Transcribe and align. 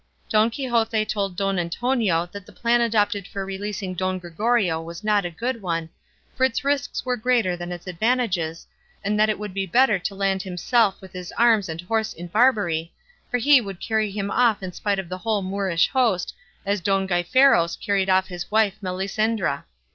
Don 0.29 0.49
Quixote 0.49 1.05
told 1.05 1.35
Don 1.37 1.59
Antonio 1.59 2.27
that 2.31 2.47
the 2.47 2.51
plan 2.51 2.81
adopted 2.81 3.27
for 3.27 3.45
releasing 3.45 3.93
Don 3.93 4.17
Gregorio 4.17 4.81
was 4.81 5.03
not 5.03 5.25
a 5.25 5.29
good 5.29 5.61
one, 5.61 5.91
for 6.35 6.43
its 6.43 6.63
risks 6.63 7.05
were 7.05 7.15
greater 7.15 7.55
than 7.55 7.71
its 7.71 7.85
advantages, 7.85 8.65
and 9.03 9.19
that 9.19 9.29
it 9.29 9.37
would 9.37 9.53
be 9.53 9.67
better 9.67 9.99
to 9.99 10.15
land 10.15 10.41
himself 10.41 10.99
with 11.01 11.13
his 11.13 11.31
arms 11.37 11.69
and 11.69 11.81
horse 11.81 12.13
in 12.13 12.25
Barbary; 12.25 12.91
for 13.29 13.37
he 13.37 13.61
would 13.61 13.79
carry 13.79 14.09
him 14.09 14.31
off 14.31 14.63
in 14.63 14.71
spite 14.71 14.97
of 14.97 15.07
the 15.07 15.19
whole 15.19 15.43
Moorish 15.43 15.87
host, 15.89 16.33
as 16.65 16.81
Don 16.81 17.05
Gaiferos 17.05 17.75
carried 17.79 18.09
off 18.09 18.25
his 18.25 18.49
wife 18.49 18.77
Melisendra. 18.81 19.65